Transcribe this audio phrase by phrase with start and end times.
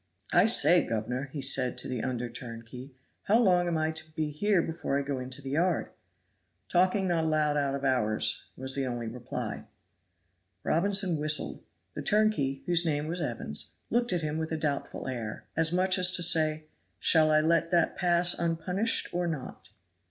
[0.33, 2.89] "I say, guv'nor," said he to the under turnkey,
[3.25, 5.91] "how long am I to be here before I go into the yard?"
[6.69, 9.67] "Talking not allowed out of hours," was the only reply.
[10.63, 11.61] Robinson whistled.
[11.93, 15.99] The turnkey, whose name was Evans, looked at him with a doubtful air, as much
[15.99, 16.65] as to say,
[16.97, 19.69] "Shall I let that pass unpunished or not?"